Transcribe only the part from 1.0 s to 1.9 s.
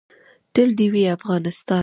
افغانستان.